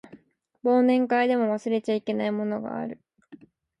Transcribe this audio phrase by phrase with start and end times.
[0.63, 2.99] 忘年会でも忘れちゃいけないものがある